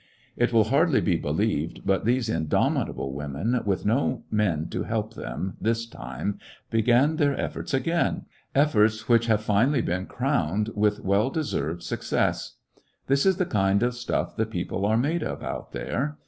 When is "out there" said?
15.43-16.17